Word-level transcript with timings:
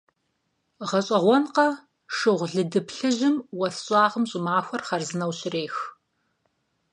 ГъэщӀэгъуэнкъэ, 0.89 1.67
шыгъулды 2.15 2.79
плъыжьым 2.87 3.35
уэс 3.59 3.75
щӀагъым 3.85 4.23
щӀымахуэр 4.29 4.81
хъарзынэу 4.87 5.33
щрех. 5.39 5.75